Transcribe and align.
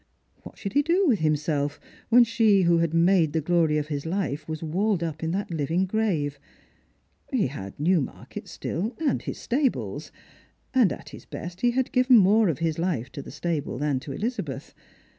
What 0.41 0.57
should 0.57 0.73
he 0.73 0.81
do 0.81 1.05
with 1.07 1.19
himself, 1.19 1.79
when 2.09 2.23
she 2.23 2.63
who 2.63 2.79
had 2.79 2.91
made 2.91 3.33
the 3.33 3.39
glory 3.39 3.77
of 3.77 3.89
his 3.89 4.03
life 4.03 4.49
was 4.49 4.63
walled 4.63 5.03
up 5.03 5.21
in 5.21 5.29
that 5.33 5.51
living 5.51 5.85
grave? 5.85 6.39
He 7.31 7.45
had 7.45 7.79
Newmarket 7.79 8.47
still, 8.47 8.95
and 8.99 9.21
his 9.21 9.37
stables; 9.37 10.11
and 10.73 10.91
at 10.91 11.09
his 11.09 11.25
best 11.25 11.61
he 11.61 11.69
had 11.69 11.91
given 11.91 12.17
more 12.17 12.49
of 12.49 12.57
his 12.57 12.79
life 12.79 13.11
to 13.11 13.21
the 13.21 13.29
stable 13.29 13.77
than 13.77 13.99
to 13.99 14.09
Bhzabeth. 14.09 14.73